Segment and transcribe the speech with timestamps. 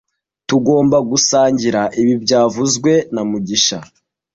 [0.49, 3.77] Tugomba gusangira ibi byavuzwe na mugisha